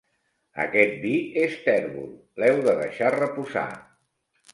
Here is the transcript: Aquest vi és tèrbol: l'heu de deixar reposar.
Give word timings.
Aquest 0.61 0.95
vi 1.01 1.11
és 1.41 1.53
tèrbol: 1.65 2.07
l'heu 2.45 2.57
de 2.69 2.73
deixar 2.81 3.13
reposar. 3.17 3.67